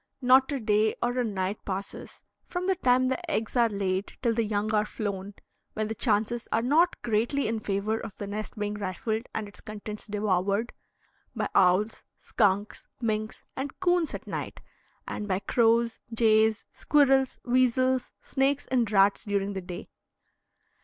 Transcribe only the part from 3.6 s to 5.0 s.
laid till the young are